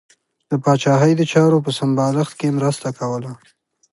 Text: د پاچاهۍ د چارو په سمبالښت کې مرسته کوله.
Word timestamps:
د 0.49 0.51
پاچاهۍ 0.63 1.13
د 1.17 1.21
چارو 1.31 1.57
په 1.65 1.71
سمبالښت 1.79 2.33
کې 2.39 2.55
مرسته 2.57 2.87
کوله. 2.99 3.31